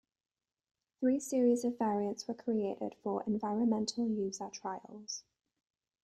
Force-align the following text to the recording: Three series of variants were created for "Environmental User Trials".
Three 0.99 1.19
series 1.19 1.63
of 1.63 1.77
variants 1.77 2.27
were 2.27 2.33
created 2.33 2.95
for 3.03 3.23
"Environmental 3.27 4.09
User 4.09 4.49
Trials". 4.51 5.23